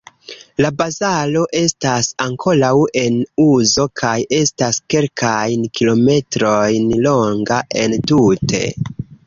[0.63, 2.71] La bazaro estas ankoraŭ
[3.03, 8.67] en uzo kaj estas kelkajn kilometrojn longa entute.